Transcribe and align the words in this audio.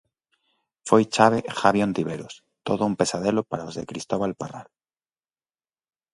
Foi 0.87 1.03
chave 1.15 1.39
Javi 1.59 1.79
Ontiveros, 1.87 2.33
todo 2.67 2.81
un 2.89 2.97
pesadelo 2.99 3.41
para 3.49 3.67
os 3.69 3.75
de 3.77 3.87
Cristóbal 3.91 4.31
Parralo. 4.39 4.73